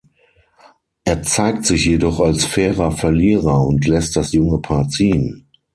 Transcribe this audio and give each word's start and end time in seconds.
Er 1.03 1.21
zeigt 1.21 1.63
sich 1.67 1.85
jedoch 1.85 2.21
als 2.21 2.43
fairer 2.45 2.91
Verlierer 2.91 3.61
und 3.63 3.85
lässt 3.85 4.15
das 4.15 4.31
junge 4.33 4.57
Paar 4.59 4.89
ziehen. 4.89 5.45